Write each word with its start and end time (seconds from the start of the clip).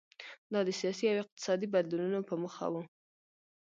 دا 0.53 0.59
د 0.67 0.69
سیاسي 0.79 1.05
او 1.11 1.17
اقتصادي 1.23 1.67
بدلونونو 1.73 2.19
په 2.29 2.35
موخه 2.41 2.67
و. 2.71 2.75